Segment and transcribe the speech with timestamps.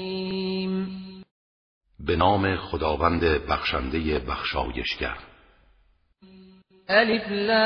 [1.99, 5.17] به نام خداوند بخشنده بخشایشگر.
[6.89, 7.59] الف لام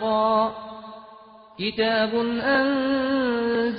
[0.00, 0.54] را.
[1.58, 3.78] کتاب انزلناه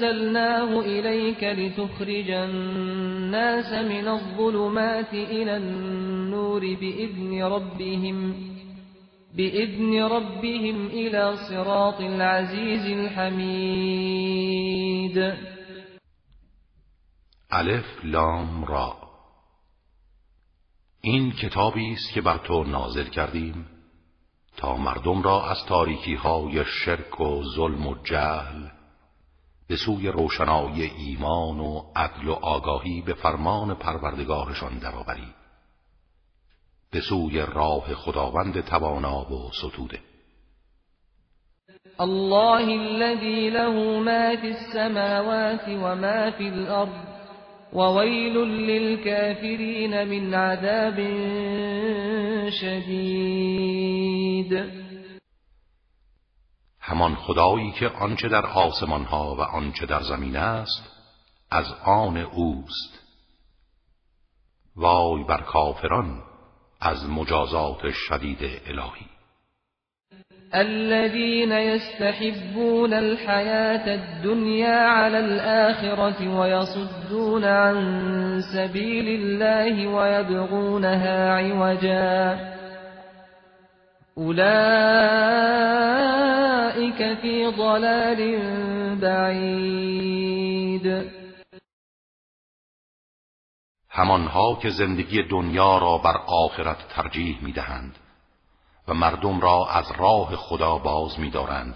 [0.79, 8.33] إليك لتخرج الناس من الظلمات إلى النور بإذن ربهم.
[9.37, 14.37] بإذن ربهم إلى صراط العزيز الحميد.
[17.51, 18.97] الف لام را.
[21.01, 23.65] این کتابی است که بر تو نازل کردیم
[24.57, 28.67] تا مردم را از تاریکی های شرک و ظلم و جهل
[29.67, 35.33] به سوی روشنایی ایمان و عدل و آگاهی به فرمان پروردگارشان درآوری
[36.91, 39.99] به سوی راه خداوند توانا و ستوده.
[41.99, 47.09] الله الذي له ما في السماوات وما في الأرض
[47.73, 50.95] وويل للكافرين من عذاب
[52.49, 53.69] شدید
[56.79, 60.83] همان خدایی که آنچه در آسمان ها و آنچه در زمین است
[61.51, 62.99] از آن اوست.
[64.75, 66.28] وای بر کافران!
[66.81, 69.05] از مجازات شدید الهی.
[70.53, 77.75] الذين يستحبون الحياة الدنيا على الآخرة ويصدون عن
[78.53, 82.39] سبيل الله ويبغونها عوجا.
[84.17, 84.49] أولئك
[87.21, 88.39] في ضلال
[89.01, 91.18] بعید
[93.99, 97.95] همانها که زندگی دنیا را بر آخرت ترجیح می دهند
[98.87, 101.75] و مردم را از راه خدا باز می دارند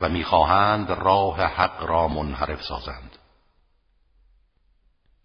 [0.00, 3.18] و می‌خواهند راه حق را منحرف سازند.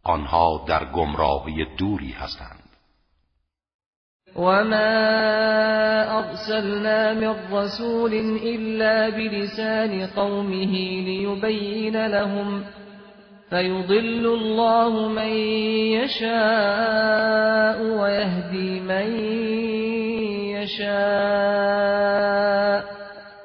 [0.04, 2.62] آنها در گمراهی دوری هستند.
[4.36, 5.16] وما
[6.22, 8.14] أرسلنا من رسول
[8.44, 12.64] إلا بلسان قومه ليبين لهم
[13.50, 15.34] فيضل الله من
[16.02, 19.20] يشاء ويهدي من
[20.56, 21.76] يشاء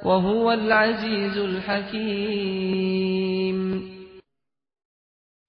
[0.04, 2.60] وهو العزيز الحكيم.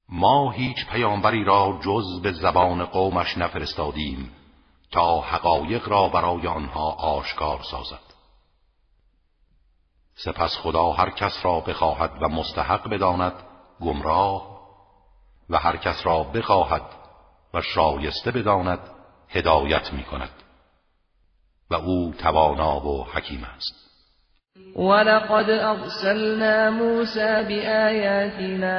[0.10, 4.32] ما هیچ پیامبری را جز به زبان قومش نفرستادیم
[4.92, 8.12] تا حقایق را برای آنها آشکار سازد.
[10.16, 13.34] سپس خدا هر کس را بخواهد و مستحق بداند
[13.82, 14.52] گمراه
[15.50, 16.82] و هر کس را بخواهد
[17.54, 18.80] و شایسته بداند
[19.30, 20.30] هدایت می کند
[21.72, 23.82] و او توانا و حکیم است.
[24.76, 28.76] ولقد أرسلنا موسى بآياتنا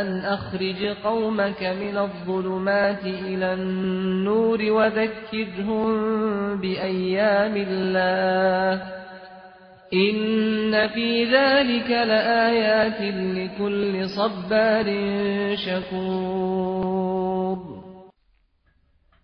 [0.00, 5.86] أن أخرج قومك من الظلمات إلى النور وذكرهم
[6.60, 9.05] بأيام الله.
[9.92, 13.00] إن في ذلك لآيات
[13.36, 14.86] لكل صبار
[15.56, 17.58] شكور.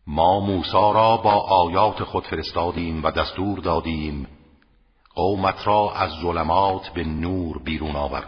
[0.06, 4.28] ما موسی را با آیات خود فرستادیم و دستور دادیم
[5.14, 8.24] قومت را از ظلمات به نور بیرون آور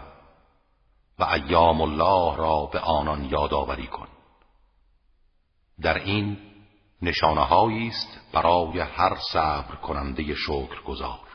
[1.19, 4.07] و ایام الله را به آنان یادآوری کن.
[5.81, 6.37] در این
[7.01, 11.34] نشانه است برای هر صبر کننده شکر گذار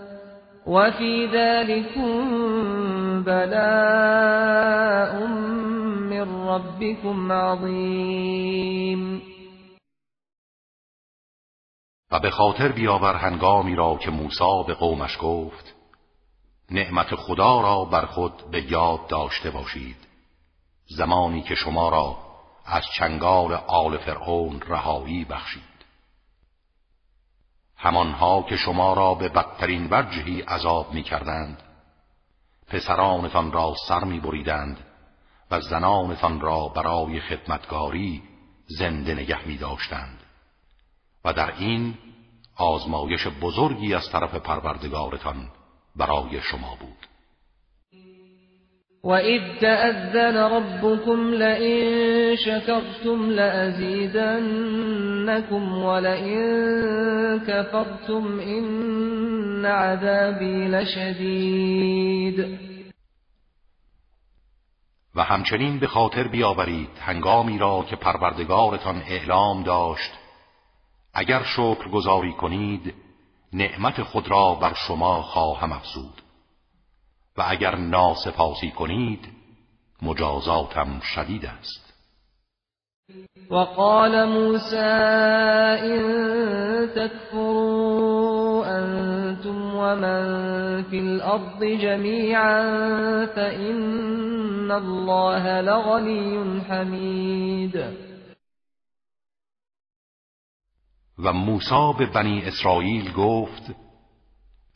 [0.71, 2.13] وفي ذلكم
[3.23, 4.71] بلاء
[6.09, 9.21] من ربكم عظیم
[12.11, 15.75] و به خاطر بیاور هنگامی را که موسی به قومش گفت
[16.71, 20.07] نعمت خدا را بر خود به یاد داشته باشید.
[20.97, 22.17] زمانی که شما را
[22.65, 25.70] از چنگال آل فرعون رهایی بخشید.
[27.81, 31.63] همانها که شما را به بدترین وجهی عذاب می کردند
[32.67, 34.77] پسرانتان را سر می بریدند
[35.51, 38.23] و زنانتان را برای خدمتگاری
[38.67, 40.19] زنده نگه می داشتند
[41.25, 41.97] و در این
[42.55, 45.51] آزمایش بزرگی از طرف پروردگارتان
[45.95, 47.00] برای شما بود.
[49.03, 54.23] وَإِذْ تَأَذَّنَ رَبُّكُمْ لَئِن شَكَرْتُمْ لَأَزِيدَنَّكُمْ
[55.83, 62.57] وَلَئِن كَفَرْتُمْ إِنَّ عَذَابِي لَشَدِيدٌ.
[65.15, 70.11] و همچنین به خاطر بیاورید هنگامی را که پروردگارتان اعلام داشت
[71.13, 72.93] اگر شکر گذاری کنید
[73.53, 76.21] نعمت خود را بر شما خواهم افزود.
[77.41, 79.27] و اگر ناسپاسی کنید
[80.01, 81.91] مجازاتم شدید است.
[83.49, 84.91] وقال موسى
[85.83, 86.01] إن
[86.95, 90.23] تكفروا أنتم ومن
[90.83, 92.61] في الأرض جميعا
[93.25, 97.75] فإن الله لغني حمید
[101.19, 103.80] و موسی به بنی اسرائیل گفت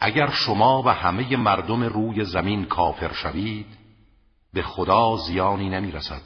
[0.05, 3.65] اگر شما و همه مردم روی زمین کافر شوید
[4.53, 6.21] به خدا زیانی نمی رسد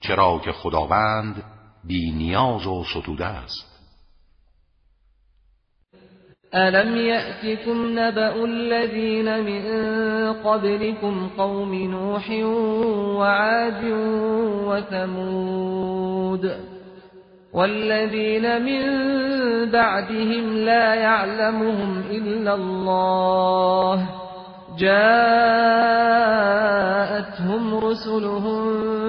[0.00, 1.42] چرا که خداوند
[1.84, 3.70] بی نیاز و ستوده است.
[6.54, 9.62] ألم يأتكم نبأ الذين من
[10.32, 12.30] قبلكم قوم نوح
[13.18, 13.84] وعاد
[14.66, 16.44] وثمود
[17.52, 18.82] والذين من
[19.70, 24.08] بعدهم لا يعلمهم إلا الله.
[24.78, 26.04] جاءتهم
[27.74, 28.60] رسلهم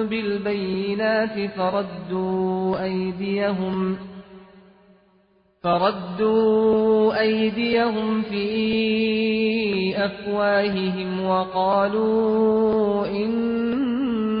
[0.06, 3.96] بالبينات فردوا أيديهم
[5.62, 8.44] فردوا أيديهم في
[10.04, 13.06] أفواههم وقالوا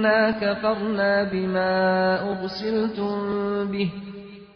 [0.02, 1.70] إنا كفرنا بما
[2.30, 3.14] أرسلتم
[3.70, 3.90] به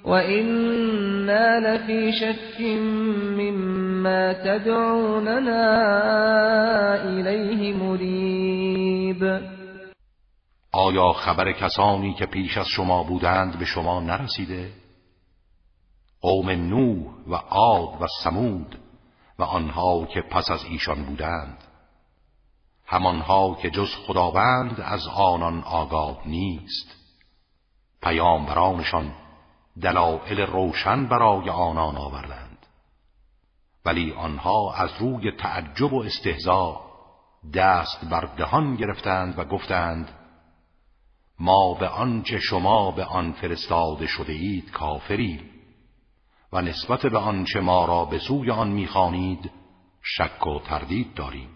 [0.04, 2.60] وإنا لفي شك
[3.38, 5.64] مما تدعوننا
[7.04, 9.40] إليه مريب
[10.72, 14.70] آیا خبر کسانی که پیش از شما بودند به شما نرسیده؟
[16.20, 18.78] قوم نوح و عاد و سمود
[19.38, 21.65] و آنها که پس از ایشان بودند
[22.86, 26.96] همانها که جز خداوند از آنان آگاه نیست.
[28.02, 29.14] پیامبرانشان
[29.82, 32.66] دلائل روشن برای آنان آوردند.
[33.84, 36.80] ولی آنها از روی تعجب و استهزا
[37.54, 40.08] دست بر دهان گرفتند و گفتند
[41.40, 45.50] ما به آنچه شما به آن فرستاده شده اید کافریم
[46.52, 49.50] و نسبت به آنچه ما را به سوی آن می‌خوانید
[50.02, 51.55] شک و تردید داریم.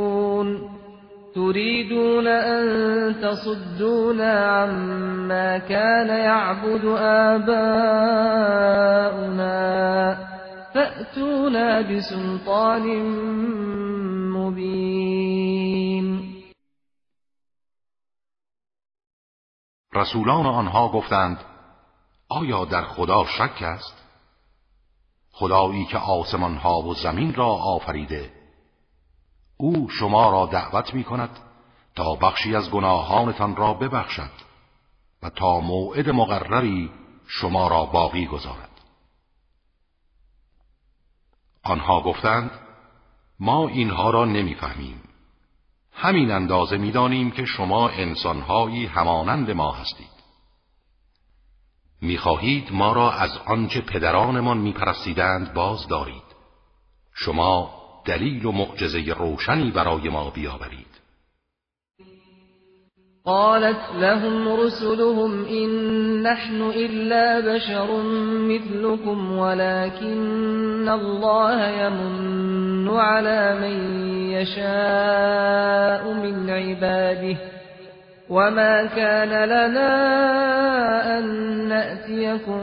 [1.35, 7.71] تريدون أن تصدونا عما كان يعبد آباؤنا
[10.73, 12.85] فأتونا بسلطان
[14.33, 15.21] مبين
[19.95, 21.37] رسولان آنها گفتند
[22.29, 24.01] آیا در خدا شک است؟
[25.31, 28.40] خدایی که آسمان ها و زمین را آفریده
[29.61, 31.39] او شما را دعوت می کند
[31.95, 34.31] تا بخشی از گناهانتان را ببخشد
[35.23, 36.91] و تا موعد مقرری
[37.27, 38.81] شما را باقی گذارد.
[41.63, 42.51] آنها گفتند
[43.39, 45.01] ما اینها را نمی‌فهمیم.
[45.93, 50.21] همین اندازه می‌دانیم که شما انسانهایی همانند ما هستید.
[52.01, 56.35] می‌خواهید ما را از آنچه پدرانمان میپرستیدند باز دارید
[57.13, 60.91] شما دلیل و معجزه روشنی برای ما بیاورید.
[63.25, 65.69] قالت لهم رسلهم إن
[66.23, 68.01] نحن إلا بشر
[68.49, 73.77] مثلكم ولكن الله يمن على من
[74.31, 77.37] يشاء من عباده
[78.29, 79.91] وما كان لنا
[81.19, 81.25] أن
[81.67, 82.61] نأتيكم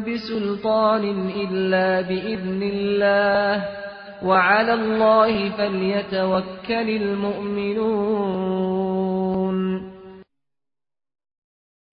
[0.00, 3.87] بسلطان إلا بإذن الله.
[4.22, 8.28] وعلى الله فليتوكل المؤمنون.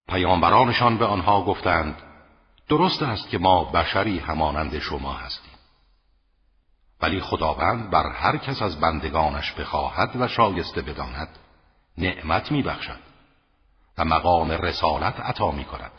[0.08, 2.02] پیامبرانشان به آنها گفتند
[2.68, 5.56] درست است که ما بشری همانند شما هستیم.
[7.02, 11.28] ولی خداوند بر هر کس از بندگانش بخواهد و شایسته بداند
[11.98, 13.00] نعمت میبخشد
[13.98, 15.92] و مقام رسالت عطا می کند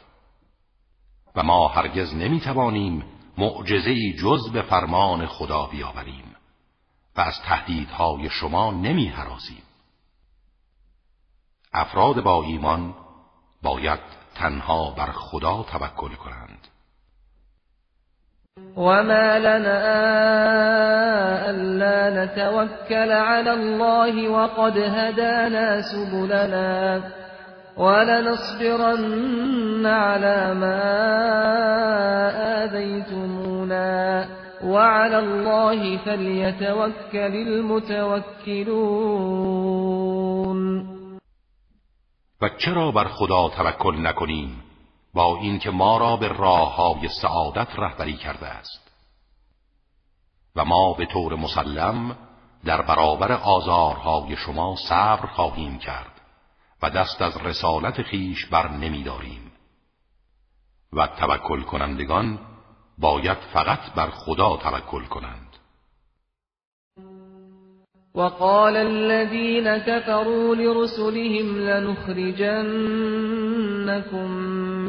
[1.35, 3.03] و ما هرگز نمی توانیم
[3.37, 6.35] معجزه جز به فرمان خدا بیاوریم
[7.15, 9.63] و از تهدیدهای شما نمی حرازیم.
[11.73, 12.95] افراد با ایمان
[13.63, 13.99] باید
[14.35, 16.67] تنها بر خدا توکل کنند
[18.77, 19.79] وما لنا
[21.49, 27.01] ألا نتوكل على الله وقد هدانا سبلنا
[27.77, 29.05] ولنصبرن
[29.85, 30.83] على ما
[32.63, 34.27] آذيتمونا
[34.63, 38.67] وعلى الله فليتوكل المتوكلون.
[42.41, 44.63] و چرا بر خدا توکل نکنیم
[45.13, 48.91] با اینکه ما را به راه های سعادت رهبری کرده است؟
[50.55, 52.15] و ما به طور مسلم
[52.65, 56.16] در برابر آزارهای شما صبر خواهیم کرد.
[56.83, 59.51] و دست از رسالت خیش بر نمیداریم
[60.93, 62.39] و توکل کنندگان
[62.97, 65.47] باید فقط بر خدا توکل کنند.
[68.15, 72.67] وقال الذين كفروا لرسلهم لنخرجنكم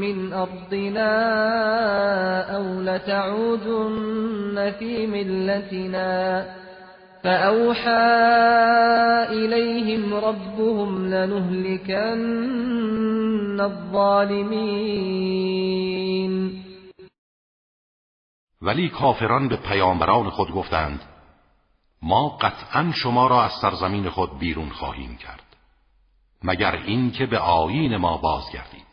[0.00, 1.12] من أرضنا
[2.56, 6.46] أو لتعودن في ملتنا.
[7.22, 8.08] فأوحى
[9.30, 12.18] إليهم ربهم لنهلكن
[13.60, 15.08] الظالمين
[18.62, 21.00] ولی کافران به پیامبران خود گفتند
[22.02, 25.56] ما قطعا شما را از سرزمین خود بیرون خواهیم کرد
[26.42, 28.86] مگر این که به آیین ما بازگردید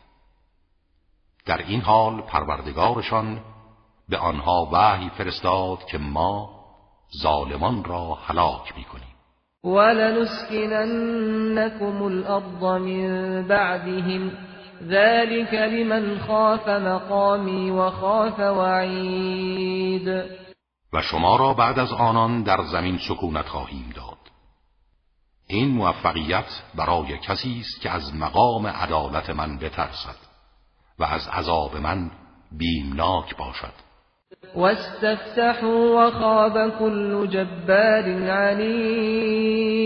[1.46, 3.40] در این حال پروردگارشان
[4.08, 6.55] به آنها وحی فرستاد که ما
[7.22, 9.16] ظالمان را هلاک می‌کنیم.
[9.64, 11.22] ولنسكننكم
[12.02, 14.30] الأرض من بعدهم
[14.82, 20.08] ذلك لمن خاف مقامی وخاف وعید
[20.92, 24.16] و شما را بعد از آنان در زمین سکونت خواهیم داد.
[25.46, 30.16] این موفقیت برای کسی است که از مقام عدالت من بترسد
[30.98, 32.10] و از عذاب من
[32.52, 33.85] بیمناک باشد.
[34.54, 39.76] واستفتحوا وخاب كل جبار عنید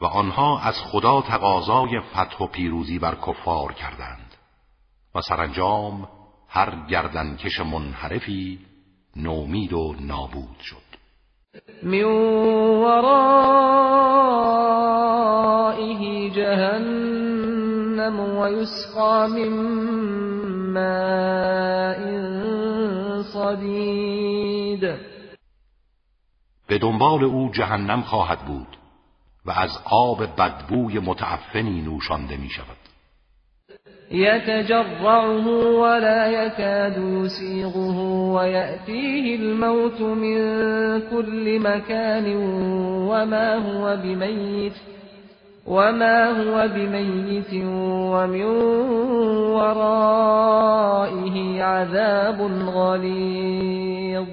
[0.00, 4.34] و آنها از خدا تقاضای فتح و پیروزی بر کفار کردند.
[5.14, 6.08] و سرانجام
[6.48, 8.58] هر گردنکش منحرفی
[9.16, 10.76] نومید و نابود شد.
[11.82, 12.04] من
[12.84, 13.90] ورائه
[16.30, 22.00] جهنم و یسقا من ماء
[23.22, 24.80] صدید
[26.68, 28.76] به دنبال او جهنم خواهد بود
[29.46, 32.76] و از آب بدبوی متعفنی نوشانده می شود
[34.10, 35.46] يتجرعه
[35.80, 37.98] ولا يكاد يسيغه
[38.32, 40.38] ويأتيه الموت من
[41.10, 42.36] كل مكان
[43.10, 44.72] وما هو بميت
[45.66, 47.52] وما هو بميت
[48.12, 48.42] ومن
[49.56, 52.38] ورائه عذاب
[52.70, 54.28] غلیظ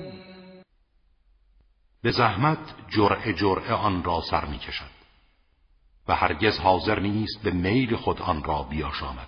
[2.04, 2.60] به زحمت
[2.90, 4.94] جرعه جرعه آن را سر می کشد
[6.08, 9.28] و هرگز حاضر نیست به میل خود آن را بیاشامد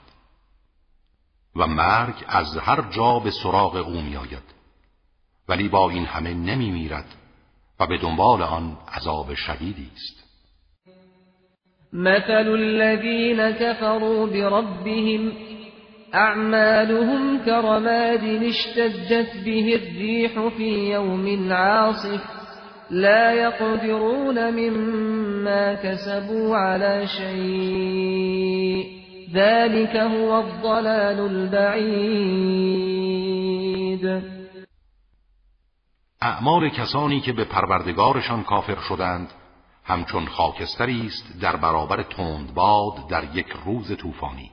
[1.55, 4.55] و مرگ از هر جا به سراغ او میآید
[5.49, 7.15] ولی با این همه نمی میرد
[7.79, 10.24] و به دنبال آن عذاب شدیدی است.
[11.95, 15.33] مثل الذين كفروا بربهم
[16.15, 22.21] أعمالهم كرماد اشتدت به الريح في يوم عاصف
[22.89, 28.85] لا يقدرون مما كسبوا على شيء
[29.33, 32.55] ذلك هو الضلال البعید
[36.21, 39.27] اعمال کسانی که به پروردگارشان کافر شدند
[39.85, 44.51] همچون خاکستری است در برابر تندباد در یک روز طوفانی.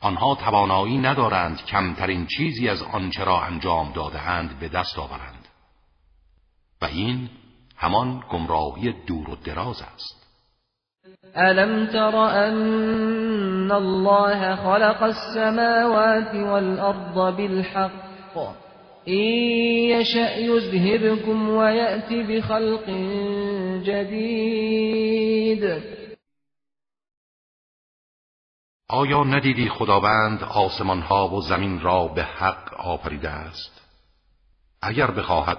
[0.00, 5.48] آنها توانایی ندارند کمترین چیزی از آنچه را انجام دادهاند به دست آورند.
[6.82, 7.30] و این
[7.76, 10.26] همان گمراهی دور و دراز است.
[11.36, 18.06] ألم تر أن الله خلق السماوات والأرض بالحق
[19.08, 19.24] إن
[19.90, 22.90] يشأ يذهبكم ويأتي بخلق
[23.84, 25.82] جديد.
[28.88, 33.80] آیا ندیدی خداوند آسمان ها و زمین را به حق آفریده است؟
[34.82, 35.58] اگر بخواهد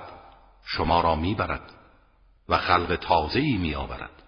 [0.65, 1.73] شما را می‌برد
[2.49, 4.23] و خلق تازه‌ای میآورد.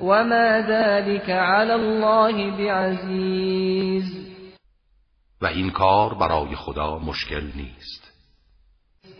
[0.00, 4.33] و ما ذلك علی الله بعزیز
[5.44, 8.04] و این کار برای خدا مشکل نیست.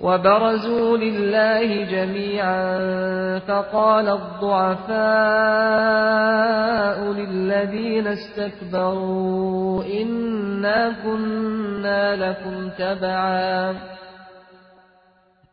[0.00, 2.78] وبرزوا لله جميعا
[3.38, 4.94] فقال الضعفاء
[7.12, 13.93] للذين استكبروا إنا كنا لكم تبعا.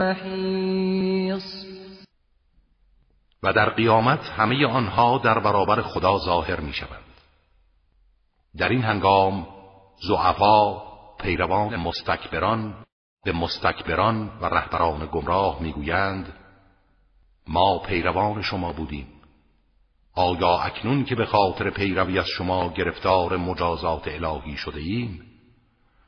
[0.00, 1.64] محيص
[3.42, 7.04] و در قیامت همه آنها در برابر خدا ظاهر می شوند.
[8.56, 9.46] در این هنگام
[10.08, 10.82] زعفا
[11.20, 12.84] پیروان مستکبران
[13.24, 16.32] به مستکبران و رهبران گمراه می‌گویند
[17.46, 19.06] ما پیروان شما بودیم
[20.14, 25.22] آیا اکنون که به خاطر پیروی از شما گرفتار مجازات الهی شده ایم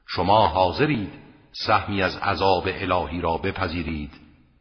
[0.06, 1.21] شما حاضرید
[1.52, 4.12] سهمی از عذاب الهی را بپذیرید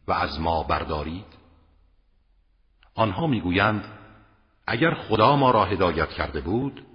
[0.07, 1.25] و از ما بردارید؟
[2.95, 3.85] آنها می‌گویند
[4.67, 6.85] اگر خدا ما را هدایت کرده بود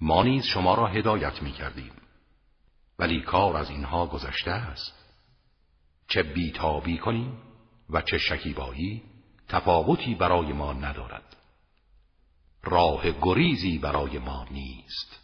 [0.00, 1.92] ما نیز شما را هدایت می‌کردیم.
[2.98, 5.04] ولی کار از اینها گذشته است.
[6.08, 7.38] چه بیتابی کنیم
[7.90, 9.02] و چه شکیبایی
[9.48, 11.36] تفاوتی برای ما ندارد.
[12.62, 15.23] راه گریزی برای ما نیست.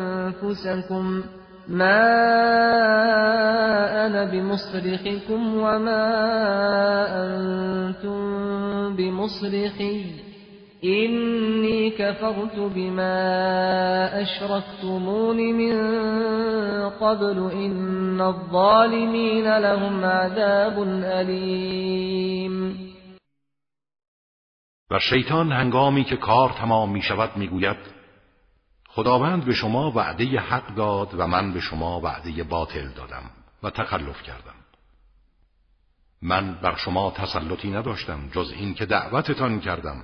[0.31, 1.23] أنفسكم
[1.67, 2.05] ما
[4.05, 6.05] أنا بمصرخكم وما
[7.23, 8.21] أنتم
[8.95, 10.05] بمصرخي.
[10.83, 15.75] إني كفرت بما أشركتمون من
[16.89, 17.51] قبل.
[17.53, 22.91] إن الظالمين لهم عذاب أليم.
[24.91, 28.00] و شیطان هنگامی که کار تمام می شود می گوید
[28.93, 33.29] خداوند به شما وعده حق داد و من به شما وعده باطل دادم
[33.63, 34.55] و تخلف کردم.
[36.21, 40.03] من بر شما تسلطی نداشتم جز این که دعوتتان کردم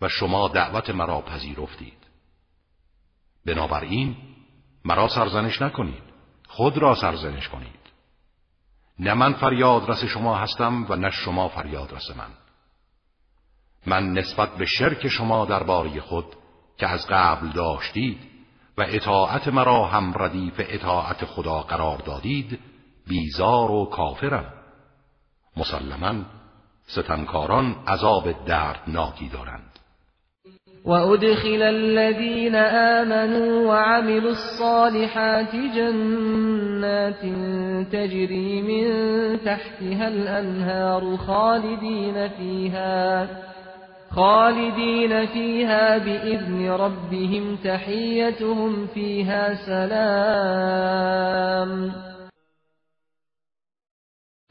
[0.00, 2.06] و شما دعوت مرا پذیرفتید.
[3.46, 4.16] بنابراین
[4.84, 6.02] مرا سرزنش نکنید
[6.48, 7.86] خود را سرزنش کنید.
[8.98, 12.30] نه من فریاد رس شما هستم و نه شما فریاد رس من.
[13.86, 16.26] من نسبت به شرک شما درباره خود
[16.78, 18.18] که از قبل داشتید
[18.78, 22.58] و اطاعت مرا هم ردیف اطاعت خدا قرار دادید
[23.08, 24.52] بیزار و کافرم.
[25.56, 26.14] مسلما
[26.86, 29.62] ستمکاران عذاب دردناکی دارند.
[30.84, 37.20] وأدخل الذين آمنوا وعملوا الصالحات جنات
[37.92, 38.86] تجري من
[39.38, 43.28] تحتها الأنهار خالدين فيها.
[44.16, 51.06] خالدين فيها بإذن ربهم تحيتهم فيها سلام.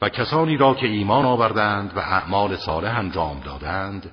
[0.02, 4.12] و کسانی را که ایمان آوردند و اعمال صالح انجام دادند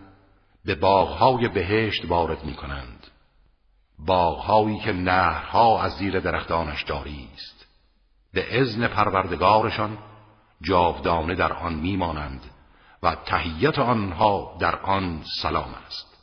[0.66, 3.08] به باغهای بهشت وارد می کنند
[4.00, 7.68] باغهایی که نهرها از زیر درختانش جاری است.
[8.34, 9.98] به ازن پروردگارشان
[10.62, 12.53] جاودانه در آن میمانند.
[13.04, 16.14] و تهیت آنها در آن سلام است.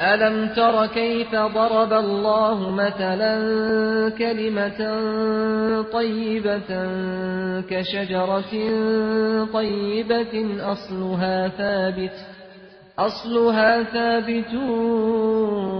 [0.00, 3.34] ألم تر كيف ضرب الله مثلا
[4.18, 4.78] كلمة
[5.92, 6.86] طيبة
[7.70, 8.52] كشجرة
[9.52, 12.26] طيبة أصلها ثابت
[12.98, 14.54] أصلها ثابت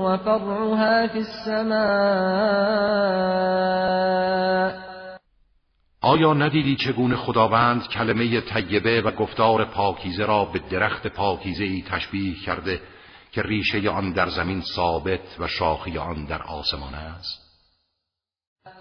[0.05, 2.63] وفرعها في السماء.
[6.05, 12.35] آیا ندیدی چگونه خداوند کلمه طیبه و گفتار پاکیزه را به درخت پاکیزه ای تشبیه
[12.35, 12.81] کرده
[13.33, 17.43] که ریشه آن در زمین ثابت و شاخی آن در آسمان است؟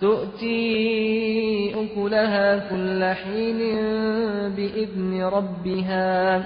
[0.01, 3.57] تؤتي أكلها كل حين
[4.55, 6.43] بإذن ربها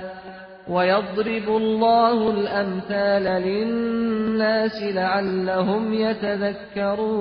[0.69, 7.15] ويضرب الله الأمثال للناس لعلهم يتذكرون.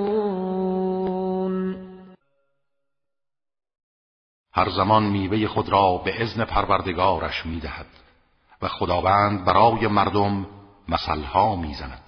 [4.57, 7.85] هر زمان میوه خود را به اذن پروردگارش می‌دهد
[8.61, 10.45] و خداوند برای مردم
[10.89, 12.03] مثلها می‌زند.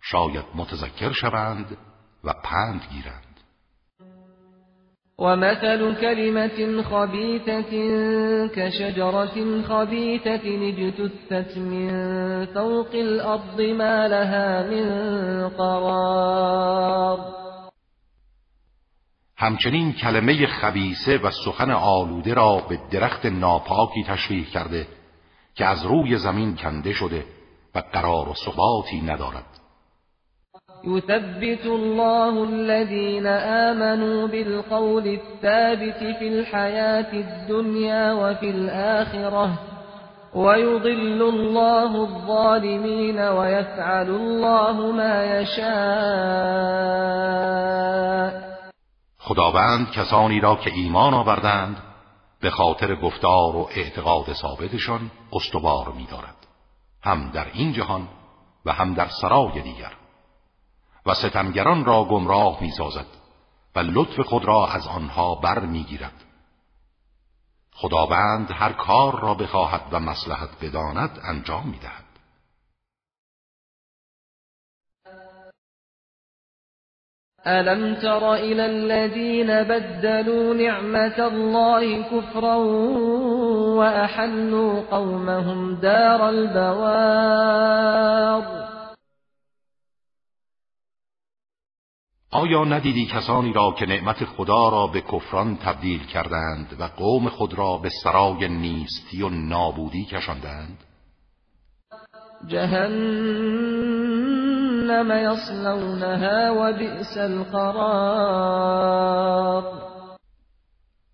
[0.00, 1.76] شاید متذکر شوند
[2.24, 3.24] و پند گیرند.
[5.18, 7.62] ومثل كلمة خبيثة
[8.48, 17.37] كشجرة خبيثة اجتثت من فوق الأرض ما لها من قرار.
[19.40, 24.86] همچنین کلمه خبیسه و سخن آلوده را به درخت ناپاکی تشبیه کرده
[25.54, 27.24] که از روی زمین کنده شده
[27.74, 29.44] و قرار و ثباتی ندارد.
[30.84, 33.26] يثبت الله الذين
[33.66, 39.50] آمنوا بالقول الثابت في الحياة الدنيا وفي الآخرة
[40.34, 46.78] ويضل الله الظالمين ويفعل الله ما يشاء
[49.28, 51.82] خداوند کسانی را که ایمان آوردند
[52.40, 56.46] به خاطر گفتار و اعتقاد ثابتشان استوار می‌دارد
[57.02, 58.08] هم در این جهان
[58.64, 59.92] و هم در سرای دیگر.
[61.06, 63.06] و ستمگران را گمراه می‌سازد
[63.74, 66.24] و لطف خود را از آنها بر می‌گیرد
[67.74, 72.07] خداوند هر کار را بخواهد و مسلحت بداند انجام می‌دهد.
[77.46, 82.54] ألم تر إلى الذين بدلوا نعمة الله كفرا
[83.78, 87.78] وأحلوا قومهم دار البوار
[92.32, 97.54] آیا ندیدی کسانی را که نعمت خدا را به کفران تبدیل کردند و قوم خود
[97.54, 100.84] را به سرای نیستی و نابودی کشاندند؟
[102.46, 103.97] جهنم
[105.10, 108.88] یصلونها و بئس القرار.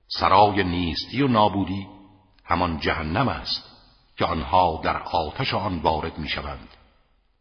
[0.09, 1.87] سرای نیستی و نابودی
[2.45, 3.65] همان جهنم است
[4.17, 6.69] که آنها در آتش آن وارد می‌شوند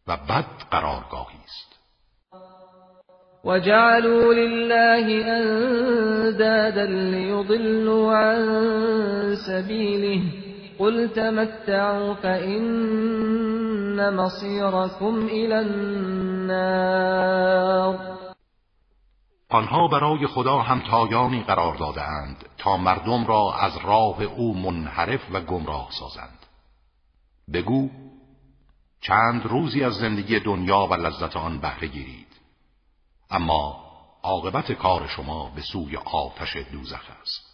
[0.08, 1.74] و بد قرارگاهی است.
[3.44, 10.22] وجعلوا لله أندادا ليضلوا عن سبيله.
[10.78, 13.53] قل تمتعوا فإن
[15.28, 17.04] إلى النار.
[19.48, 25.40] آنها برای خدا هم تایانی قرار دادهاند تا مردم را از راه او منحرف و
[25.40, 26.38] گمراه سازند.
[27.52, 27.90] بگو
[29.00, 32.26] چند روزی از زندگی دنیا و لذت آن بهره گیرید.
[33.30, 33.84] اما
[34.22, 37.53] عاقبت کار شما به سوی آتش دوزخ است.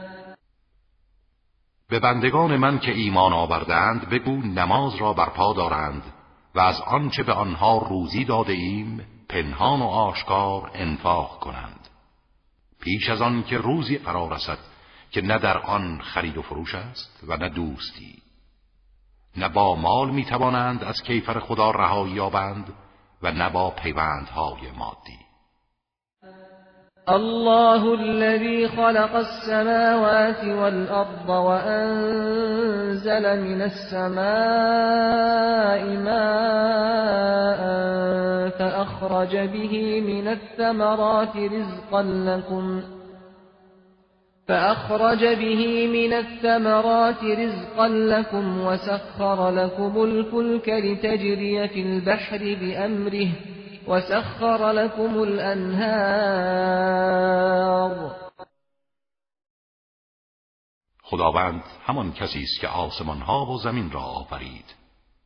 [1.91, 6.03] به بندگان من که ایمان آوردند بگو نماز را برپا دارند
[6.55, 11.89] و از آنچه به آنها روزی داده ایم پنهان و آشکار انفاق کنند.
[12.81, 14.57] پیش از آن که روزی قرار رسد
[15.11, 18.21] که نه در آن خرید و فروش است و نه دوستی.
[19.37, 22.73] نه با مال می توانند از کیفر خدا رهایی یابند
[23.21, 25.19] و نه با پیوندهای مادی.
[27.09, 32.61] الله الذي خلق السماوات والأرض وأنزل
[33.41, 34.21] من السماء
[35.97, 37.61] ماء
[38.49, 42.81] فأخرج به من الثمرات رزقا لكم
[44.47, 53.27] فأخرج به من الثمرات رزقا لكم وسخر لكم الفلك لتجري في البحر بأمره
[53.87, 56.71] وسخر لكم الأنهار.
[61.03, 64.75] خداوند همان کسی است که آسمان ها و زمین را آفرید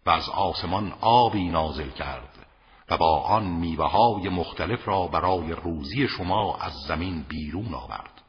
[0.06, 2.46] و از آسمان آبی نازل کرد
[2.90, 8.22] و با آن میوه های مختلف را برای روزی شما از زمین بیرون آورد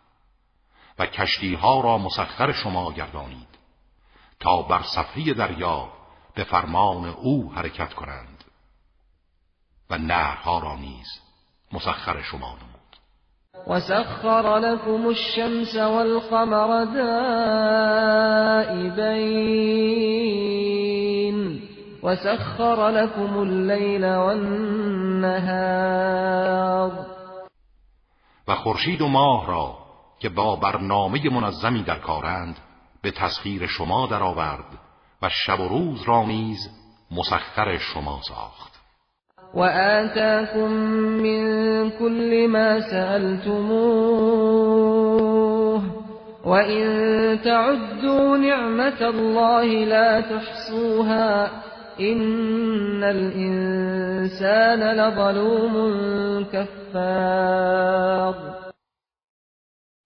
[0.99, 3.49] و کشتی ها را مسخر شما گردانید
[4.41, 5.93] تا بر صفحه دریا
[6.35, 8.36] به فرمان او حرکت کنند.
[9.90, 11.07] و نهرها را نیز
[11.72, 12.77] مسخر شما نمود.
[13.66, 17.37] وسخر لكم الشمس والقمر دائبين.
[22.03, 25.57] وسخر لكم الليل والنهار.
[28.49, 29.79] و خورشید و ماه را
[30.18, 32.59] که با برنامه منظمی در کارند
[33.03, 34.79] به تسخیر شما درآورد
[35.22, 36.70] و شب و روز را نیز
[37.11, 38.76] مسخر شما ساخت.
[39.57, 40.71] وآتاكم
[41.25, 41.40] من
[41.90, 44.37] كل ما سألتموه
[46.45, 46.85] وإن
[47.45, 51.51] تعدوا نعمة الله لا تحصوها
[52.01, 55.75] إن الإنسان لظلوم
[56.53, 58.35] كفار.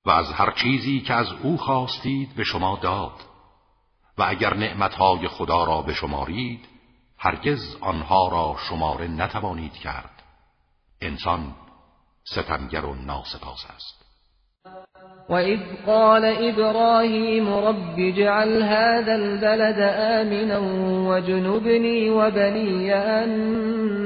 [0.07, 3.13] و از هر چیزی که از او خواستید به شما داد
[4.19, 6.61] و اگر نعمتهای خدا را بشمارید
[7.23, 10.23] هرگز آنها را شماره نتوانید کرد.
[11.01, 11.55] انسان
[12.25, 14.01] ستمگر و ناسپاس است.
[15.29, 20.59] وإذ قال إبراهيم رب اجعل هذا البلد آمنا
[21.11, 23.29] وجنبني وبني أن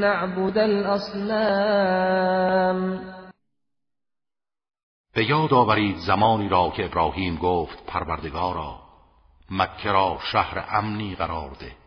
[0.01, 1.95] نعبد الأصنام
[5.15, 8.81] به یاد آورید زمانی را که ابراهیم گفت پروردگارا
[9.51, 11.84] مکه را شهر امنی قرار ده.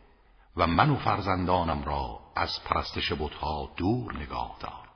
[0.58, 4.88] و من و فرزندانم را از پرستش بتها دور نگاه دار.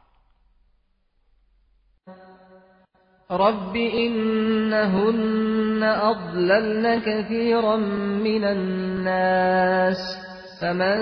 [3.39, 7.77] رب إنهن أضللن كثيرا
[8.23, 9.97] من الناس
[10.61, 10.97] فمن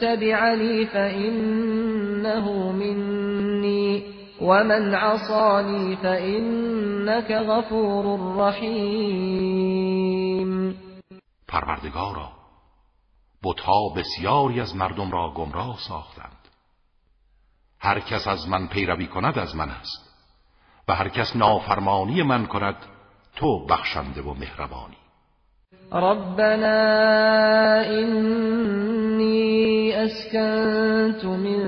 [0.00, 4.02] تبعني فإنه مني
[4.40, 9.74] ومن عصاني فإنك غفور رحیم
[11.48, 12.43] پروردگارا
[13.44, 16.48] بتها بسیاری از مردم را گمراه ساختند.
[17.78, 20.14] هر کس از من پیروی کند از من است
[20.88, 22.76] و هر کس نافرمانی من کند
[23.36, 24.96] تو بخشنده و مهربانی.
[25.92, 26.80] ربنا
[28.00, 29.44] إني
[30.04, 31.58] أسكنت من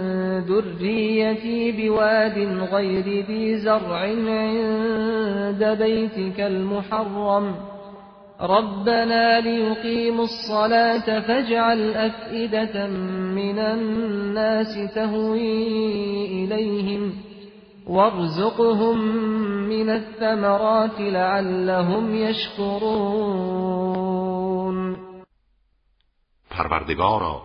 [0.40, 2.38] ذريتي بواد
[2.72, 7.75] غير ذي زرع عند بيتك المحرم.
[8.40, 12.86] ربنا ليقيموا الصلاة فاجعل أفئدة
[13.36, 17.12] من الناس تهوي إليهم
[17.86, 18.98] وارزقهم
[19.68, 23.26] من الثمرات لعلهم يشكرون.
[26.50, 27.42] پروردگارا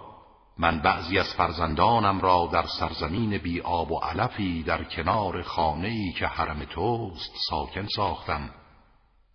[0.59, 6.27] من بعضی از فرزندانم را در سرزمین بی آب و علفی در کنار خانه‌ای که
[6.27, 8.49] حرم توست ساکن ساختم.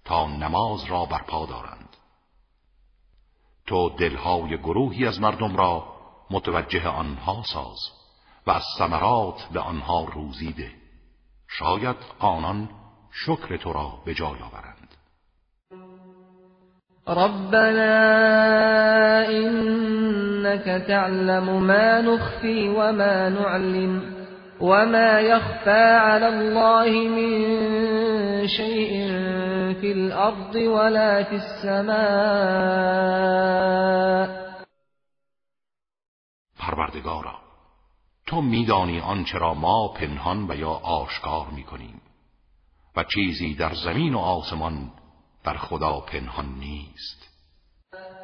[0.07, 1.89] تا نماز را برپا دارند.
[3.67, 5.85] تو دلهای گروهی از مردم را
[6.31, 7.79] متوجه آنها ساز
[8.47, 10.71] و از ثمرات به آنها روزیده
[11.49, 12.69] شاید آنان
[13.13, 14.77] شکر تو را به جای آورند.
[17.09, 17.97] ربنا
[19.29, 24.16] إنك تعلم ما نخفي وما نعلن.
[24.61, 28.91] وما يخفى على الله من شيء
[29.81, 32.77] في الأرض ولا في السماء.
[36.59, 37.39] پروردگارا
[38.27, 42.01] تو میدانی آنچه را ما پنهان و یا آشکار می‌کنیم
[42.97, 44.91] و چیزی در زمین و آسمان
[45.45, 47.26] بر خدا پنهان نیست.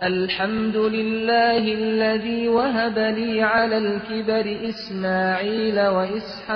[0.02, 6.52] الحمد لله الذي وهب لي على الكبر إسماعيل وإسحاق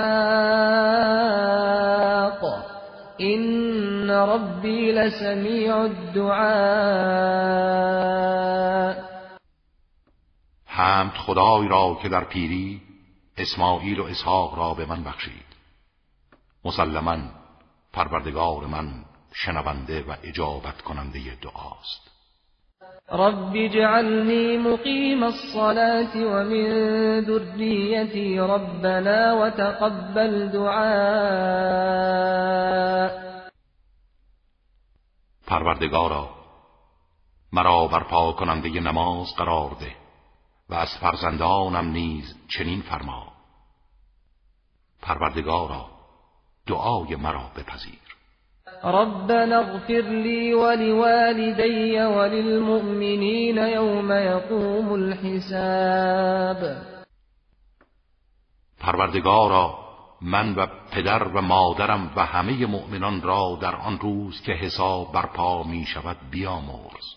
[3.21, 6.47] إن ربي لسميع الدعاء.
[10.65, 12.81] حمد خدای را که در پیری
[13.37, 15.47] اسماعیل و اسحاق را به من بخشید.
[16.65, 17.17] مسلما
[17.93, 22.16] پروردگار من شنونده و اجابت کننده دعاست.
[23.11, 26.65] رب اجعلني مقيم الصلاة ومن
[27.19, 31.87] ذريتي ربنا وتقبل دعاء.
[35.47, 36.29] پروردگارا
[37.53, 39.95] مرا برپا کننده نماز قرار ده
[40.69, 43.33] و از فرزندانم نیز چنین فرما.
[45.01, 45.85] پروردگارا
[46.67, 48.06] دعای مرا بپذیر.
[48.83, 56.77] ربنا اغفر لي ولوالدي وللمؤمنين يوم يقوم الحساب.
[58.79, 59.87] پروردگارا
[60.21, 65.63] من و پدر و مادرم و همه مؤمنان را در آن روز که حساب برپا
[65.63, 67.16] می شود بیامرز.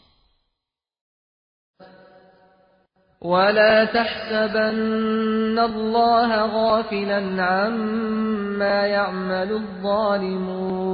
[3.24, 10.90] ولا تحسبن الله غافلا عما يعمل الظالمون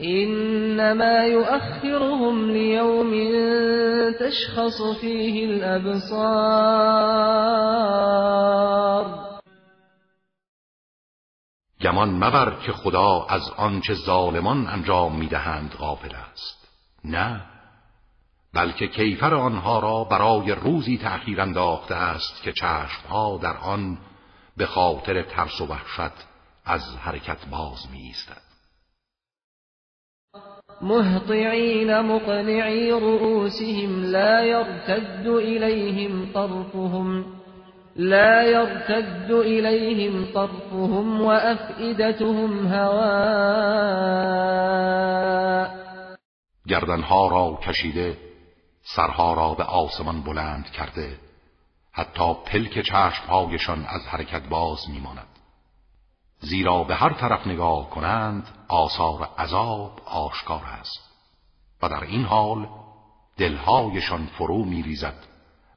[0.00, 3.10] إنما يؤخرهم ليوم
[4.20, 6.42] تشخص فيه الأبصار
[11.82, 16.68] گمان مبر که خدا از آنچه ظالمان انجام می‌دهند غافل است.
[17.04, 17.51] نه.
[18.54, 23.98] بلکه کیفر آنها را برای روزی تأخیر انداخته است که چشمها در آن
[24.56, 26.26] به خاطر ترس و وحشت
[26.64, 28.42] از حرکت باز می ایستد
[30.82, 37.24] مهطعین مقنعی رؤوسهم لا يرتد إليهم طرفهم
[37.96, 44.12] لا يرتد إليهم طرفهم وأفئدتهم هواء.
[46.68, 48.31] گردنها را کشیده
[48.82, 51.20] سرها را به آسمان بلند کرده
[51.92, 55.38] حتی پلک چشمهایشان از حرکت باز میماند.
[56.40, 61.12] زیرا به هر طرف نگاه کنند آثار عذاب آشکار است.
[61.82, 62.68] و در این حال
[63.36, 65.26] دلهایشان فرو میریزد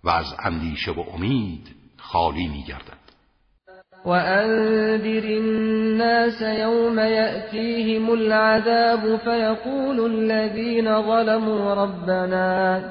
[0.03, 3.04] و از اندیشه و امید خالی میگردد.
[4.05, 12.81] وأنذر الناس يوم يأتيهم العذاب فيقول الذين ظلموا ربنا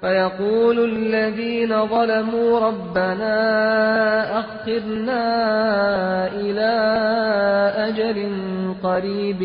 [0.00, 3.38] فيقول الذين ظلموا ربنا
[4.40, 5.24] أخرنا
[6.26, 6.72] إلى
[7.76, 8.28] أجل
[8.82, 9.42] قريب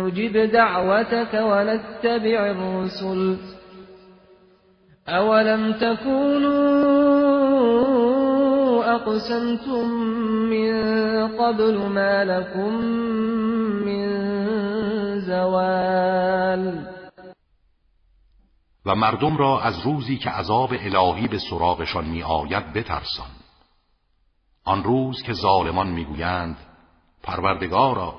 [0.00, 3.36] نجب دعوتك ونتبع الرسل.
[5.08, 7.22] أولم تكونوا
[8.94, 9.84] أقسمتم
[10.50, 10.72] من
[11.36, 12.72] قبل ما لكم
[13.84, 14.06] من
[15.20, 16.86] زوال.
[18.86, 23.30] و مردم را از روزی که عذاب الهی به سراغشان می آید بترسان.
[24.64, 26.56] آن روز که ظالمان می‌گویند
[27.22, 28.14] پروردگارا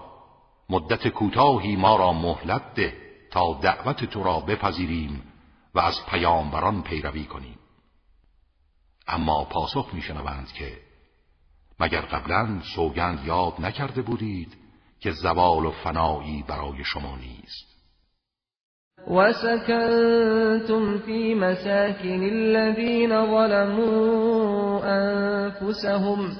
[0.70, 2.94] مدت کوتاهی ما را مهلت ده
[3.32, 5.24] تا دعوت تو را بپذیریم
[5.76, 7.60] و از پیامبران پیروی کنیم.
[9.08, 10.72] اما پاسخ میشنوند که
[11.80, 14.58] مگر قبلا سوگند یاد نکرده بودید
[15.00, 17.74] که زوال و فنایی برای شما نیست؟
[19.08, 26.38] وسكنتم في مساكن الذين ظلموا أنفسهم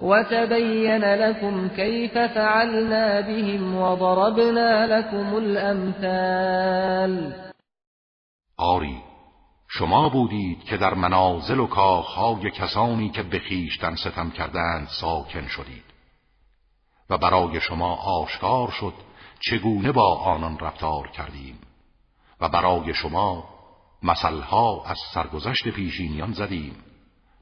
[0.00, 7.32] وتبين لكم كيف فعلنا بهم وضربنا لكم الأمثال
[8.60, 9.13] آری
[9.78, 15.84] شما بودید که در منازل و کاخهای کسانی که به خیشتن ستم کردند ساکن شدید.
[17.10, 18.94] و برای شما آشکار شد
[19.40, 21.58] چگونه با آنان رفتار کردیم.
[22.40, 23.44] و برای شما
[24.02, 26.76] مثلها از سرگذشت پیشینیان زدیم.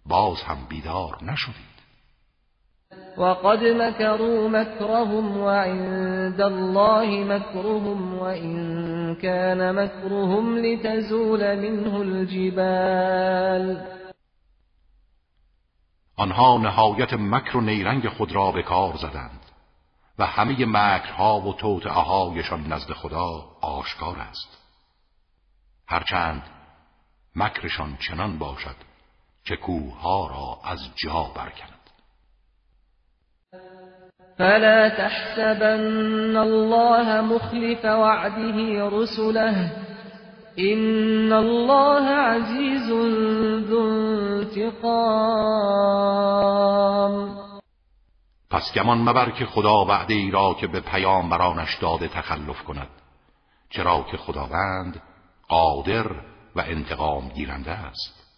[0.06, 1.71] باز هم بیدار نشدید
[3.16, 13.92] وقد مكروا مكرهم وعند الله مكرهم وإن كان مكرهم لتزول منه الجبال.
[16.16, 19.40] آنها نهایت مکر و نیرنگ خود را به کار زدند
[20.18, 24.58] و همه مکرها و توطعهایشان نزد خدا آشکار است.
[25.86, 26.42] هرچند
[27.36, 28.76] مکرشان چنان باشد
[29.44, 31.81] که کوهها را از جا برکند.
[34.38, 39.70] فلا تحسبن الله مخلف وعده رسله.
[40.58, 42.90] إن الله عزيز
[43.68, 44.92] ذو انتقام.
[48.50, 52.88] پس گمان مبر که خدا وعده ای را که به پیامبرانش داده تخلف کند.
[53.70, 55.02] چرا که خداوند
[55.48, 56.06] قادر
[56.56, 58.31] و انتقام گیرنده است.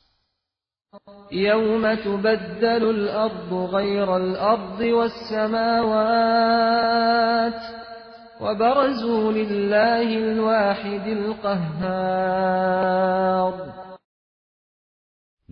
[1.32, 5.94] يوم تبدل الأرض غير الأرض والسماوات
[8.40, 12.54] وبرزوا لله الواحد القهار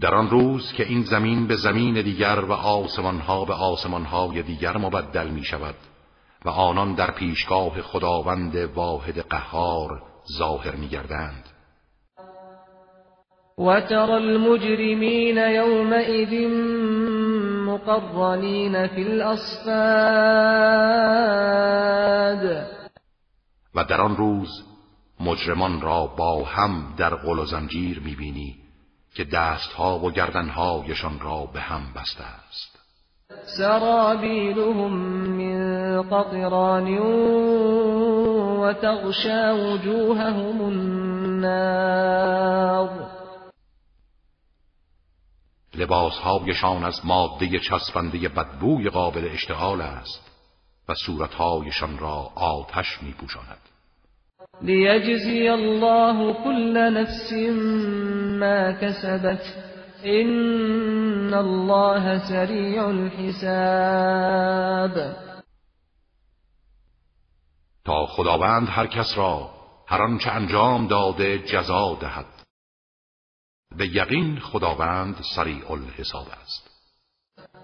[0.00, 5.28] در آن روز که این زمین به زمین دیگر و آسمانها به آسمانهای دیگر مبدل
[5.28, 5.74] می شود
[6.44, 10.02] و آنان در پیشگاه خداوند واحد قهار
[10.38, 11.51] ظاهر می گردند
[13.58, 16.48] وترى المجرمين يومئذ
[17.66, 19.72] مقرنين في الأصفاد.
[23.74, 24.64] و در آن روز
[25.20, 28.54] مجرمان را با هم در قل و زنجیر می‌بینی
[29.14, 32.78] که دستها و گردنهایشان را به هم بسته است.
[33.58, 34.92] سرابیلهم
[35.26, 36.98] من قطران
[38.58, 42.12] وتغشى وجوههم النار.
[45.74, 50.30] لباسهایشان از ماده چسبنده بدبوی قابل اشتعال است
[50.88, 53.58] و صورتهایشان را آتش می پوشاند
[54.62, 57.32] لیجزی الله كل نفس
[58.40, 59.42] ما کسبت.
[60.02, 64.42] این الله سریع الحساب.
[67.84, 69.50] تا خداوند هر کس را
[69.86, 72.41] هر آنچه انجام داده جزا دهد.
[73.78, 76.72] به یقین خداوند سریع الحساب است.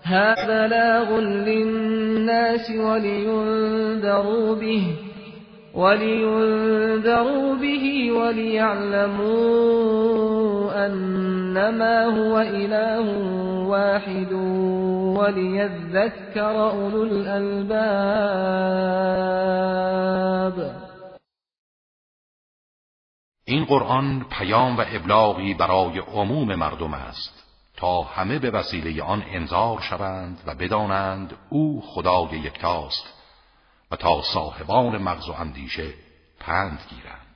[0.03, 4.97] هذا بلاغ للناس ولينذروا به
[5.75, 9.59] ولينذروا به وليعلموا
[10.87, 13.01] أنما هو إله
[13.69, 14.33] واحد
[15.19, 18.49] وليذكر أولو الألباب.
[23.49, 27.45] این قرآن پیام و ابلاغی برای عموم مردم است
[27.77, 33.15] تا همه به وسیله آن انذار شوند و بدانند او خدای یکتاست
[33.91, 35.95] و تا صاحبان مغز و اندیشه
[36.41, 37.28] پند گیرند.